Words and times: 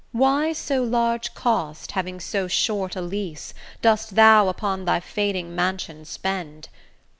Why 0.13 0.51
so 0.51 0.81
large 0.81 1.35
cost, 1.35 1.91
having 1.91 2.19
so 2.19 2.47
short 2.47 2.95
a 2.95 3.01
lease, 3.01 3.53
Dost 3.83 4.15
thou 4.15 4.47
upon 4.47 4.85
thy 4.85 4.99
fading 4.99 5.53
mansion 5.53 6.05
spend? 6.05 6.69